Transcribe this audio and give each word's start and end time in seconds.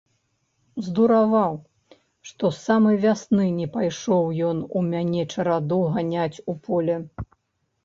Здураваў, 0.85 1.53
што 2.29 2.51
з 2.55 2.61
самай 2.69 2.97
вясны 3.05 3.45
не 3.59 3.67
пайшоў 3.77 4.33
ён 4.49 4.65
у 4.81 4.85
мяне 4.89 5.29
чараду 5.33 5.81
ганяць 5.99 6.43
у 6.51 6.59
поле. 6.67 6.95